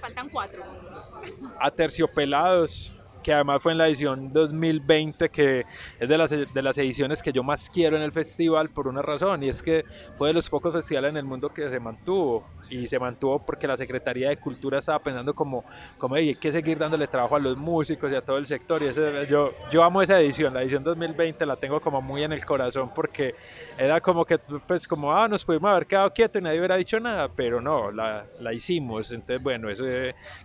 Faltan 0.02 0.30
cuatro. 0.30 0.64
Aterciopelados, 1.60 2.94
que 3.26 3.34
además 3.34 3.60
fue 3.60 3.72
en 3.72 3.80
la 3.80 3.88
edición 3.88 4.32
2020, 4.32 5.30
que 5.30 5.66
es 6.00 6.08
de 6.08 6.16
las, 6.16 6.30
de 6.30 6.62
las 6.62 6.78
ediciones 6.78 7.24
que 7.24 7.32
yo 7.32 7.42
más 7.42 7.72
quiero 7.72 7.98
en 7.98 8.04
el 8.04 8.12
festival 8.12 8.70
por 8.70 8.88
una 8.88 9.02
razón, 9.02 9.42
y 9.42 9.50
es 9.50 9.64
que 9.64 9.84
fue 10.14 10.28
de 10.28 10.36
los 10.36 10.48
pocos 10.48 10.72
festivales 10.72 11.10
en 11.10 11.18
el 11.18 11.24
mundo 11.24 11.50
que 11.50 11.68
se 11.68 11.80
mantuvo, 11.80 12.46
y 12.70 12.86
se 12.86 13.00
mantuvo 13.00 13.44
porque 13.44 13.66
la 13.66 13.78
Secretaría 13.78 14.30
de 14.30 14.38
Cultura 14.38 14.78
estaba 14.78 15.00
pensando 15.00 15.34
como, 15.34 15.66
como 15.98 16.14
hay 16.14 16.36
que 16.36 16.52
seguir 16.52 16.78
dándole 16.78 17.08
trabajo 17.08 17.36
a 17.36 17.40
los 17.40 17.58
músicos 17.58 18.12
y 18.12 18.16
a 18.16 18.22
todo 18.24 18.38
el 18.38 18.46
sector, 18.46 18.84
y 18.84 18.90
ese, 18.90 19.26
yo, 19.28 19.56
yo 19.72 19.84
amo 19.84 20.04
esa 20.04 20.22
edición, 20.22 20.54
la 20.54 20.62
edición 20.62 20.84
2020 20.84 21.48
la 21.48 21.56
tengo 21.56 21.82
como 21.82 22.04
muy 22.04 22.22
en 22.22 22.32
el 22.32 22.46
corazón, 22.46 22.92
porque 22.94 23.34
era 23.76 24.00
como 24.02 24.24
que, 24.24 24.38
pues 24.38 24.88
como, 24.88 25.12
ah, 25.12 25.28
nos 25.28 25.44
pudimos 25.44 25.72
haber 25.72 25.88
quedado 25.88 26.14
quietos 26.14 26.40
y 26.40 26.44
nadie 26.44 26.60
hubiera 26.60 26.76
dicho 26.76 27.00
nada, 27.00 27.28
pero 27.28 27.60
no, 27.60 27.90
la, 27.90 28.28
la 28.40 28.54
hicimos, 28.54 29.10
entonces 29.10 29.42
bueno, 29.42 29.68
eso, 29.68 29.84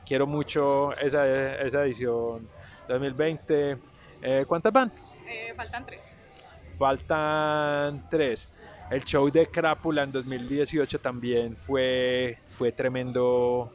quiero 0.07 0.27
mucho 0.27 0.97
esa, 0.97 1.29
esa 1.61 1.85
edición 1.85 2.49
2020. 2.91 3.79
Eh, 4.23 4.45
¿Cuántas 4.47 4.73
van? 4.73 4.93
Eh, 5.27 5.53
faltan 5.57 5.87
tres. 5.87 6.17
Faltan 6.79 8.09
tres. 8.11 8.49
El 8.91 9.05
show 9.05 9.31
de 9.31 9.47
Crápula 9.47 10.03
en 10.03 10.11
2018 10.11 11.01
también 11.01 11.55
fue, 11.55 12.39
fue 12.49 12.73
tremendo, 12.73 13.73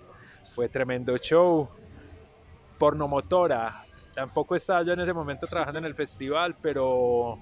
fue 0.53 0.67
tremendo 0.67 1.17
show. 1.17 1.69
Pornomotora, 2.77 3.86
tampoco 4.13 4.55
estaba 4.55 4.84
yo 4.84 4.91
en 4.91 5.00
ese 5.00 5.13
momento 5.13 5.48
trabajando 5.48 5.79
en 5.79 5.86
el 5.86 5.95
festival, 5.95 6.57
pero, 6.62 7.39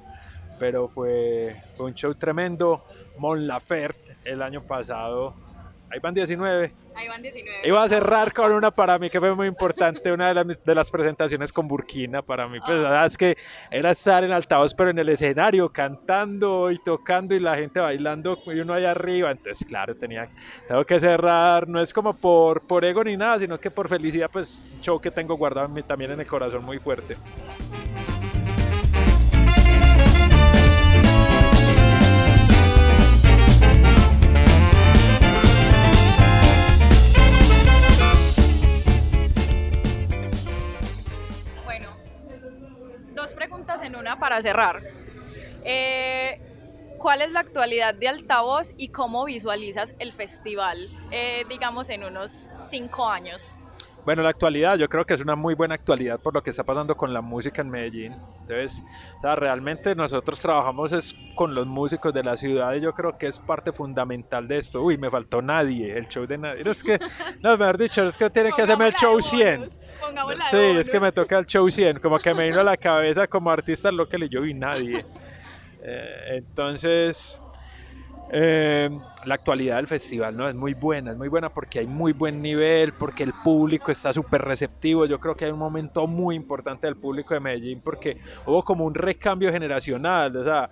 pero 0.59 0.87
fue, 0.87 1.63
fue 1.75 1.87
un 1.87 1.95
show 1.95 2.13
tremendo. 2.13 2.85
Mon 3.17 3.47
Laferte 3.47 4.15
el 4.23 4.43
año 4.43 4.61
pasado, 4.61 5.33
ahí 5.93 5.99
van 5.99 6.13
19 6.13 6.71
Ahí 6.95 7.07
van 7.07 7.21
19. 7.21 7.67
Iba 7.67 7.83
a 7.83 7.89
cerrar 7.89 8.33
con 8.33 8.51
una 8.51 8.71
para 8.71 8.99
mí 8.99 9.09
que 9.09 9.19
fue 9.19 9.33
muy 9.33 9.47
importante, 9.47 10.11
una 10.11 10.27
de, 10.27 10.33
las, 10.33 10.63
de 10.63 10.75
las 10.75 10.91
presentaciones 10.91 11.51
con 11.51 11.67
Burkina 11.67 12.21
para 12.21 12.47
mí. 12.47 12.59
Pues 12.63 12.77
ah. 12.85 13.05
es 13.05 13.17
que 13.17 13.35
era 13.71 13.91
estar 13.91 14.23
en 14.23 14.31
altavoz, 14.31 14.73
pero 14.73 14.91
en 14.91 14.99
el 14.99 15.09
escenario, 15.09 15.69
cantando 15.69 16.71
y 16.71 16.77
tocando 16.77 17.33
y 17.33 17.39
la 17.39 17.55
gente 17.55 17.79
bailando 17.79 18.39
y 18.45 18.59
uno 18.59 18.73
allá 18.73 18.91
arriba. 18.91 19.31
Entonces, 19.31 19.65
claro, 19.67 19.95
tenía, 19.95 20.27
tengo 20.67 20.85
que 20.85 20.99
cerrar. 20.99 21.67
No 21.67 21.81
es 21.81 21.93
como 21.93 22.13
por, 22.13 22.61
por 22.61 22.85
ego 22.85 23.03
ni 23.03 23.17
nada, 23.17 23.39
sino 23.39 23.59
que 23.59 23.71
por 23.71 23.89
felicidad, 23.89 24.29
pues, 24.31 24.69
show 24.81 24.99
que 24.99 25.09
tengo 25.09 25.35
guardado 25.35 25.73
también 25.83 26.11
en 26.11 26.19
el 26.19 26.27
corazón 26.27 26.63
muy 26.63 26.79
fuerte. 26.79 27.17
Para 44.33 44.41
cerrar. 44.41 44.81
Eh, 45.63 46.39
¿Cuál 46.97 47.21
es 47.21 47.31
la 47.31 47.41
actualidad 47.41 47.93
de 47.93 48.07
Altavoz 48.07 48.73
y 48.77 48.87
cómo 48.87 49.25
visualizas 49.25 49.93
el 49.99 50.11
festival, 50.11 50.89
eh, 51.11 51.45
digamos, 51.49 51.89
en 51.89 52.03
unos 52.03 52.47
cinco 52.63 53.07
años? 53.07 53.53
Bueno, 54.05 54.21
la 54.21 54.29
actualidad, 54.29 54.77
yo 54.77 54.89
creo 54.89 55.05
que 55.05 55.13
es 55.13 55.21
una 55.21 55.35
muy 55.35 55.53
buena 55.53 55.75
actualidad 55.75 56.19
por 56.19 56.33
lo 56.33 56.43
que 56.43 56.49
está 56.49 56.63
pasando 56.63 56.95
con 56.95 57.13
la 57.13 57.21
música 57.21 57.61
en 57.61 57.69
Medellín. 57.69 58.15
Entonces, 58.41 58.83
realmente 59.21 59.95
nosotros 59.95 60.39
trabajamos 60.41 60.91
es 60.91 61.15
con 61.35 61.55
los 61.55 61.65
músicos 61.65 62.13
de 62.13 62.23
la 62.23 62.35
ciudad 62.35 62.73
y 62.73 62.81
yo 62.81 62.93
creo 62.93 63.17
que 63.17 63.27
es 63.27 63.39
parte 63.39 63.71
fundamental 63.71 64.47
de 64.47 64.57
esto. 64.57 64.81
Uy, 64.81 64.97
me 64.97 65.09
faltó 65.09 65.41
nadie, 65.41 65.97
el 65.97 66.07
show 66.09 66.27
de 66.27 66.37
nadie. 66.37 66.63
es 66.69 66.83
que, 66.83 66.99
no, 67.41 67.57
mejor 67.57 67.77
dicho, 67.77 68.05
es 68.05 68.17
que 68.17 68.29
tienen 68.29 68.51
que 68.53 68.63
hacerme 68.63 68.87
el 68.87 68.93
show 68.93 69.21
100. 69.21 69.69
Sí, 69.69 70.57
es 70.57 70.89
que 70.89 70.99
me 70.99 71.13
toca 71.13 71.39
el 71.39 71.45
show 71.45 71.69
100, 71.69 71.99
como 71.99 72.19
que 72.19 72.33
me 72.33 72.49
vino 72.49 72.59
a 72.59 72.63
la 72.63 72.77
cabeza 72.77 73.27
como 73.27 73.49
artista 73.49 73.89
lo 73.91 74.09
que 74.09 74.17
le 74.17 74.27
yo 74.27 74.41
vi 74.41 74.53
nadie. 74.53 75.05
Eh, 75.81 76.37
entonces, 76.37 77.39
eh, 78.35 78.89
la 79.25 79.35
actualidad 79.35 79.75
del 79.75 79.85
festival 79.85 80.35
no 80.35 80.49
es 80.49 80.55
muy 80.55 80.73
buena, 80.73 81.11
es 81.11 81.17
muy 81.17 81.27
buena 81.27 81.49
porque 81.49 81.77
hay 81.77 81.85
muy 81.85 82.13
buen 82.13 82.41
nivel, 82.41 82.91
porque 82.93 83.21
el 83.21 83.31
público 83.31 83.91
está 83.91 84.11
súper 84.11 84.41
receptivo. 84.41 85.05
Yo 85.05 85.19
creo 85.19 85.35
que 85.35 85.45
hay 85.45 85.51
un 85.51 85.59
momento 85.59 86.07
muy 86.07 86.35
importante 86.35 86.87
del 86.87 86.95
público 86.95 87.35
de 87.35 87.39
Medellín 87.39 87.79
porque 87.79 88.17
hubo 88.47 88.63
como 88.63 88.85
un 88.85 88.95
recambio 88.95 89.51
generacional. 89.51 90.35
O 90.35 90.43
sea, 90.43 90.67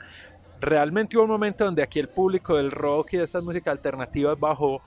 realmente 0.59 1.15
hubo 1.15 1.25
un 1.25 1.29
momento 1.29 1.63
donde 1.63 1.83
aquí 1.83 1.99
el 1.99 2.09
público 2.09 2.57
del 2.57 2.71
rock 2.71 3.13
y 3.13 3.17
de 3.17 3.25
estas 3.25 3.43
músicas 3.43 3.73
alternativas 3.73 4.39
bajó 4.39 4.81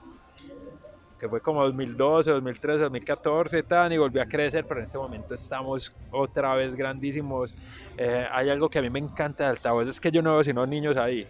que 1.17 1.29
fue 1.29 1.39
como 1.39 1.63
2012, 1.63 2.29
2013, 2.29 2.83
2014 2.83 3.59
y 3.59 3.93
y 3.93 3.97
volvió 3.97 4.21
a 4.21 4.25
crecer, 4.25 4.65
pero 4.67 4.81
en 4.81 4.83
este 4.83 4.97
momento 4.97 5.33
estamos 5.33 5.93
otra 6.11 6.53
vez 6.55 6.75
grandísimos. 6.75 7.55
Eh, 7.97 8.27
hay 8.29 8.49
algo 8.49 8.69
que 8.69 8.79
a 8.79 8.81
mí 8.81 8.89
me 8.89 8.99
encanta 8.99 9.45
de 9.45 9.51
altavoz, 9.51 9.87
es 9.87 10.01
que 10.01 10.11
yo 10.11 10.21
no 10.21 10.33
veo 10.33 10.43
sino 10.43 10.65
niños 10.65 10.97
ahí 10.97 11.25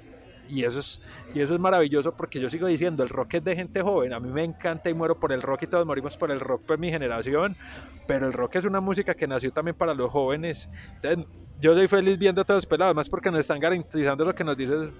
y 0.49 0.63
eso 0.63 0.79
es 0.79 1.01
y 1.33 1.41
eso 1.41 1.53
es 1.53 1.59
maravilloso 1.59 2.11
porque 2.11 2.39
yo 2.39 2.49
sigo 2.49 2.67
diciendo 2.67 3.03
el 3.03 3.09
rock 3.09 3.35
es 3.35 3.43
de 3.43 3.55
gente 3.55 3.81
joven 3.81 4.13
a 4.13 4.19
mí 4.19 4.29
me 4.29 4.43
encanta 4.43 4.89
y 4.89 4.93
muero 4.93 5.19
por 5.19 5.31
el 5.31 5.41
rock 5.41 5.63
y 5.63 5.67
todos 5.67 5.85
morimos 5.85 6.17
por 6.17 6.31
el 6.31 6.39
rock 6.39 6.61
por 6.63 6.77
mi 6.77 6.91
generación 6.91 7.57
pero 8.07 8.27
el 8.27 8.33
rock 8.33 8.55
es 8.55 8.65
una 8.65 8.81
música 8.81 9.13
que 9.13 9.27
nació 9.27 9.51
también 9.51 9.75
para 9.75 9.93
los 9.93 10.09
jóvenes. 10.09 10.69
Entonces, 10.95 11.25
yo 11.59 11.73
soy 11.73 11.87
feliz 11.87 12.17
viendo 12.17 12.41
a 12.41 12.43
todos 12.45 12.65
pelados 12.65 12.95
más 12.95 13.09
porque 13.09 13.31
nos 13.31 13.39
están 13.41 13.59
garantizando 13.59 14.25
lo 14.25 14.35
que 14.35 14.43
nos 14.43 14.57
dice 14.57 14.91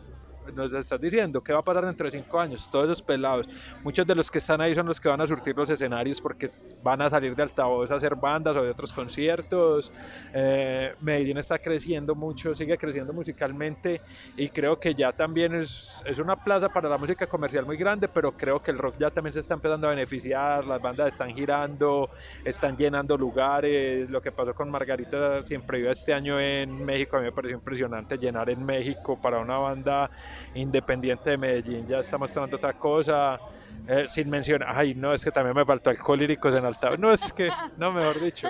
nos 0.54 0.72
estás 0.74 1.00
diciendo, 1.00 1.42
¿qué 1.44 1.54
va 1.54 1.60
a 1.60 1.64
pasar 1.64 1.86
dentro 1.86 2.06
de 2.06 2.12
cinco 2.12 2.40
años? 2.40 2.70
Todos 2.72 2.88
los 2.88 3.02
pelados, 3.02 3.48
muchos 3.84 4.06
de 4.06 4.16
los 4.16 4.30
que 4.30 4.40
están 4.40 4.62
ahí 4.62 4.76
son 4.76 4.86
los 4.86 5.00
que 5.00 5.10
van 5.10 5.22
a 5.22 5.28
surtir 5.28 5.56
los 5.56 5.70
escenarios 5.70 6.22
porque 6.22 6.52
van 6.84 7.02
a 7.02 7.10
salir 7.10 7.36
de 7.36 7.44
altavoz 7.44 7.92
a 7.92 7.96
hacer 7.96 8.16
bandas 8.16 8.56
o 8.56 8.64
de 8.64 8.70
otros 8.70 8.94
conciertos. 8.94 9.92
Eh, 10.34 10.94
Medellín 11.02 11.38
está 11.38 11.58
creciendo 11.58 12.16
mucho, 12.16 12.54
sigue 12.56 12.78
creciendo 12.78 13.14
musicalmente 13.14 14.02
y 14.38 14.50
creo 14.50 14.80
que 14.80 14.94
ya 14.94 15.12
también 15.12 15.56
es, 15.56 16.04
es 16.06 16.20
una 16.20 16.36
plaza 16.36 16.70
para 16.70 16.90
la 16.90 16.98
música 16.98 17.28
comercial 17.28 17.66
muy 17.66 17.78
grande, 17.78 18.08
pero 18.08 18.36
creo 18.36 18.62
que 18.62 18.72
el 18.72 18.78
rock 18.78 18.96
ya 19.00 19.12
también 19.12 19.34
se 19.34 19.40
está 19.40 19.54
empezando 19.54 19.88
a 19.88 19.92
beneficiar, 19.92 20.66
las 20.66 20.82
bandas 20.82 21.14
están 21.14 21.34
girando, 21.34 22.10
están 22.44 22.76
llenando 22.78 23.18
lugares, 23.18 24.10
lo 24.10 24.22
que 24.22 24.32
pasó 24.32 24.54
con 24.54 24.70
Margarita 24.70 25.46
siempre 25.46 25.80
iba 25.80 25.92
este 25.92 26.14
año 26.14 26.40
en 26.40 26.86
México, 26.86 27.18
a 27.18 27.20
mí 27.20 27.26
me 27.26 27.32
pareció 27.32 27.58
impresionante 27.58 28.18
llenar 28.18 28.50
en 28.50 28.64
México 28.66 29.20
para 29.22 29.40
una 29.40 29.58
banda 29.58 30.10
Independiente 30.54 31.32
de 31.32 31.38
Medellín 31.38 31.88
ya 31.88 32.00
está 32.00 32.18
mostrando 32.18 32.58
otra 32.58 32.74
cosa. 32.74 33.40
Eh, 33.88 34.08
sin 34.10 34.30
mencionar, 34.30 34.70
ay, 34.76 34.96
no, 34.96 35.14
es 35.14 35.24
que 35.24 35.32
también 35.32 35.56
me 35.56 35.64
faltó 35.64 35.92
alcohólicos 35.92 36.56
en 36.56 36.66
altavoz. 36.66 36.98
No, 36.98 37.12
es 37.12 37.32
que, 37.32 37.50
no, 37.78 37.92
mejor 37.92 38.20
dicho. 38.20 38.48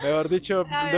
Mejor 0.00 0.28
dicho, 0.28 0.64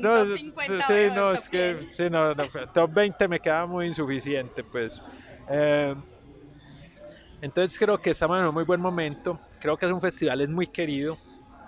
no, 0.00 0.24
no, 0.24 0.36
sí, 0.36 1.08
no, 1.12 1.32
es 1.32 1.48
que, 1.48 1.88
sí, 1.92 2.08
no, 2.08 2.34
top 2.72 2.92
20 2.92 3.26
me 3.28 3.40
queda 3.40 3.66
muy 3.66 3.86
insuficiente, 3.86 4.62
pues. 4.62 5.02
Eh, 5.48 5.94
entonces 7.42 7.78
creo 7.78 7.98
que 7.98 8.10
estamos 8.10 8.38
en 8.38 8.46
un 8.46 8.54
muy 8.54 8.64
buen 8.64 8.80
momento. 8.80 9.38
Creo 9.60 9.76
que 9.76 9.86
es 9.86 9.92
un 9.92 10.00
festival, 10.00 10.40
es 10.40 10.48
muy 10.48 10.68
querido. 10.68 11.16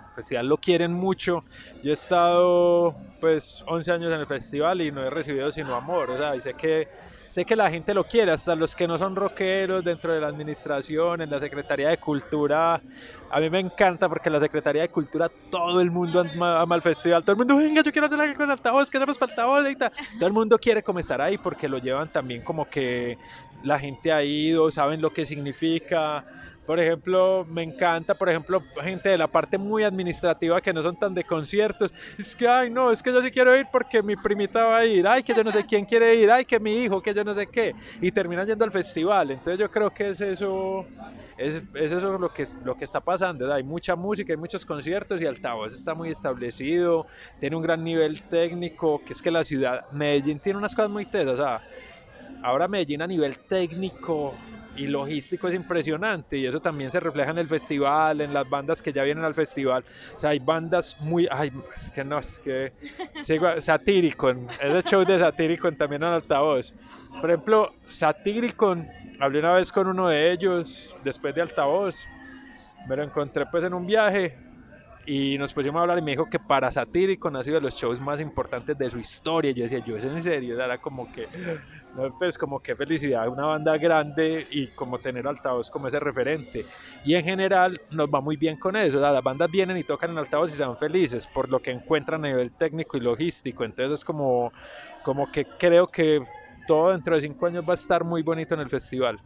El 0.08 0.14
festival 0.14 0.48
lo 0.48 0.56
quieren 0.56 0.92
mucho. 0.92 1.44
Yo 1.82 1.90
he 1.90 1.94
estado, 1.94 2.96
pues, 3.20 3.62
11 3.66 3.92
años 3.92 4.12
en 4.12 4.20
el 4.20 4.26
festival 4.26 4.80
y 4.80 4.92
no 4.92 5.02
he 5.02 5.10
recibido 5.10 5.50
sino 5.52 5.74
amor. 5.74 6.10
O 6.10 6.18
sea, 6.18 6.36
y 6.36 6.40
sé 6.40 6.54
que 6.54 6.88
sé 7.28 7.44
que 7.44 7.54
la 7.54 7.70
gente 7.70 7.94
lo 7.94 8.04
quiere, 8.04 8.32
hasta 8.32 8.56
los 8.56 8.74
que 8.74 8.88
no 8.88 8.98
son 8.98 9.14
rockeros 9.14 9.84
dentro 9.84 10.12
de 10.12 10.20
la 10.20 10.28
administración, 10.28 11.20
en 11.20 11.30
la 11.30 11.38
Secretaría 11.38 11.90
de 11.90 11.98
Cultura. 11.98 12.82
A 13.30 13.40
mí 13.40 13.50
me 13.50 13.60
encanta 13.60 14.08
porque 14.08 14.28
en 14.28 14.32
la 14.32 14.40
Secretaría 14.40 14.82
de 14.82 14.88
Cultura 14.88 15.28
todo 15.50 15.80
el 15.80 15.90
mundo 15.90 16.24
ama, 16.40 16.74
el 16.74 16.82
festival. 16.82 17.22
Todo 17.22 17.32
el 17.32 17.38
mundo, 17.38 17.56
venga, 17.56 17.82
yo 17.82 17.92
quiero 17.92 18.06
hacer 18.06 18.20
algo 18.20 18.34
con 18.34 18.50
altavoz, 18.50 18.90
queremos 18.90 19.20
altavoz 19.20 19.70
y 19.70 19.76
tal. 19.76 19.92
Todo 20.18 20.26
el 20.26 20.32
mundo 20.32 20.58
quiere 20.58 20.82
como 20.82 20.98
estar 20.98 21.20
ahí 21.20 21.38
porque 21.38 21.68
lo 21.68 21.78
llevan 21.78 22.08
también 22.08 22.42
como 22.42 22.68
que 22.68 23.18
la 23.62 23.78
gente 23.78 24.12
ha 24.12 24.22
ido, 24.22 24.70
saben 24.70 25.02
lo 25.02 25.10
que 25.10 25.26
significa. 25.26 26.24
Por 26.68 26.78
ejemplo, 26.78 27.46
me 27.48 27.62
encanta, 27.62 28.12
por 28.12 28.28
ejemplo, 28.28 28.62
gente 28.82 29.08
de 29.08 29.16
la 29.16 29.26
parte 29.26 29.56
muy 29.56 29.84
administrativa 29.84 30.60
que 30.60 30.70
no 30.70 30.82
son 30.82 30.98
tan 30.98 31.14
de 31.14 31.24
conciertos. 31.24 31.90
Es 32.18 32.36
que, 32.36 32.46
ay, 32.46 32.68
no, 32.68 32.92
es 32.92 33.02
que 33.02 33.10
yo 33.10 33.22
sí 33.22 33.30
quiero 33.30 33.56
ir 33.56 33.66
porque 33.72 34.02
mi 34.02 34.14
primita 34.16 34.66
va 34.66 34.76
a 34.76 34.84
ir. 34.84 35.08
Ay, 35.08 35.22
que 35.22 35.32
yo 35.32 35.42
no 35.42 35.50
sé 35.50 35.64
quién 35.64 35.86
quiere 35.86 36.14
ir. 36.16 36.30
Ay, 36.30 36.44
que 36.44 36.60
mi 36.60 36.74
hijo, 36.74 37.00
que 37.00 37.14
yo 37.14 37.24
no 37.24 37.32
sé 37.32 37.46
qué. 37.46 37.74
Y 38.02 38.12
terminan 38.12 38.46
yendo 38.46 38.66
al 38.66 38.70
festival. 38.70 39.30
Entonces 39.30 39.58
yo 39.58 39.70
creo 39.70 39.88
que 39.88 40.10
es 40.10 40.20
eso, 40.20 40.84
es, 41.38 41.62
eso 41.72 42.18
lo 42.18 42.34
que, 42.34 42.46
lo 42.62 42.76
que 42.76 42.84
está 42.84 43.00
pasando. 43.00 43.50
Hay 43.50 43.62
mucha 43.62 43.96
música, 43.96 44.34
hay 44.34 44.36
muchos 44.36 44.66
conciertos 44.66 45.22
y 45.22 45.26
altavoz 45.26 45.74
está 45.74 45.94
muy 45.94 46.10
establecido. 46.10 47.06
Tiene 47.40 47.56
un 47.56 47.62
gran 47.62 47.82
nivel 47.82 48.20
técnico, 48.24 49.00
que 49.06 49.14
es 49.14 49.22
que 49.22 49.30
la 49.30 49.42
ciudad, 49.42 49.90
Medellín 49.90 50.38
tiene 50.38 50.58
unas 50.58 50.74
cosas 50.74 50.90
muy 50.90 51.06
tesas. 51.06 51.32
O 51.32 51.36
sea, 51.42 51.62
ahora 52.42 52.68
Medellín 52.68 53.00
a 53.00 53.06
nivel 53.06 53.38
técnico 53.38 54.34
y 54.78 54.86
logístico 54.86 55.48
es 55.48 55.54
impresionante 55.54 56.38
y 56.38 56.46
eso 56.46 56.60
también 56.60 56.92
se 56.92 57.00
refleja 57.00 57.30
en 57.30 57.38
el 57.38 57.48
festival, 57.48 58.20
en 58.20 58.32
las 58.32 58.48
bandas 58.48 58.80
que 58.80 58.92
ya 58.92 59.02
vienen 59.02 59.24
al 59.24 59.34
festival. 59.34 59.84
O 60.16 60.20
sea, 60.20 60.30
hay 60.30 60.38
bandas 60.38 61.00
muy, 61.00 61.28
ay, 61.30 61.52
es 61.74 61.90
que 61.90 62.04
no, 62.04 62.18
es 62.18 62.38
que 62.38 62.72
Satyricon, 63.60 64.48
ese 64.60 64.82
show 64.88 65.04
de 65.04 65.18
Satyricon 65.18 65.76
también 65.76 66.02
en 66.02 66.10
altavoz. 66.10 66.72
Por 67.20 67.30
ejemplo, 67.30 67.74
Satyricon, 67.88 68.86
hablé 69.18 69.40
una 69.40 69.52
vez 69.54 69.72
con 69.72 69.88
uno 69.88 70.08
de 70.08 70.30
ellos 70.30 70.94
después 71.04 71.34
de 71.34 71.42
altavoz, 71.42 72.06
me 72.88 72.96
lo 72.96 73.02
encontré 73.02 73.44
pues 73.50 73.64
en 73.64 73.74
un 73.74 73.86
viaje 73.86 74.47
y 75.08 75.38
nos 75.38 75.54
pusimos 75.54 75.78
a 75.78 75.82
hablar 75.82 75.98
y 75.98 76.02
me 76.02 76.10
dijo 76.10 76.28
que 76.28 76.38
para 76.38 76.70
Satírico 76.70 77.28
ha 77.28 77.42
sido 77.42 77.54
de 77.54 77.62
los 77.62 77.74
shows 77.74 77.98
más 77.98 78.20
importantes 78.20 78.76
de 78.76 78.90
su 78.90 78.98
historia. 78.98 79.52
Yo 79.52 79.62
decía, 79.62 79.78
yo 79.78 79.96
es 79.96 80.04
en 80.04 80.22
serio, 80.22 80.62
era 80.62 80.76
como 80.76 81.10
que, 81.10 81.26
pues 82.18 82.36
como 82.36 82.60
que 82.60 82.76
felicidad, 82.76 83.26
una 83.26 83.46
banda 83.46 83.78
grande 83.78 84.46
y 84.50 84.66
como 84.66 84.98
tener 84.98 85.26
altavoz 85.26 85.70
como 85.70 85.88
ese 85.88 85.98
referente. 85.98 86.66
Y 87.06 87.14
en 87.14 87.24
general 87.24 87.80
nos 87.90 88.10
va 88.10 88.20
muy 88.20 88.36
bien 88.36 88.58
con 88.58 88.76
eso, 88.76 89.00
las 89.00 89.22
bandas 89.22 89.50
vienen 89.50 89.78
y 89.78 89.82
tocan 89.82 90.10
en 90.10 90.18
altavoz 90.18 90.52
y 90.52 90.58
se 90.58 90.62
van 90.62 90.76
felices 90.76 91.26
por 91.26 91.48
lo 91.48 91.58
que 91.60 91.70
encuentran 91.70 92.22
a 92.26 92.28
nivel 92.28 92.52
técnico 92.52 92.98
y 92.98 93.00
logístico. 93.00 93.64
Entonces 93.64 94.00
es 94.00 94.04
como, 94.04 94.52
como 95.02 95.32
que 95.32 95.46
creo 95.46 95.86
que 95.86 96.22
todo 96.66 96.92
dentro 96.92 97.14
de 97.14 97.22
cinco 97.22 97.46
años 97.46 97.64
va 97.66 97.72
a 97.72 97.76
estar 97.76 98.04
muy 98.04 98.20
bonito 98.20 98.52
en 98.52 98.60
el 98.60 98.68
festival. 98.68 99.18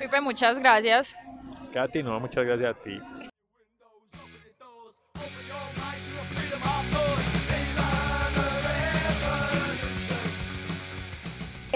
Pipe, 0.00 0.20
muchas 0.20 0.58
gracias. 0.58 1.16
Katy, 1.72 2.02
no, 2.02 2.18
muchas 2.18 2.44
gracias 2.44 2.76
a 2.76 2.82
ti. 2.82 3.00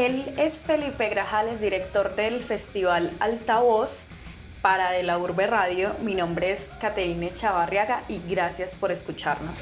Él 0.05 0.35
es 0.37 0.65
Felipe 0.65 1.09
Grajales, 1.11 1.61
director 1.61 2.17
del 2.17 2.41
Festival 2.41 3.13
Altavoz 3.21 4.09
para 4.61 4.91
De 4.91 5.05
la 5.05 5.17
Urbe 5.17 5.47
Radio. 5.47 5.95
Mi 6.03 6.17
nombre 6.17 6.51
es 6.51 6.69
Caterine 6.81 7.33
Chavarriaga 7.33 8.03
y 8.09 8.21
gracias 8.29 8.75
por 8.75 8.91
escucharnos. 8.91 9.61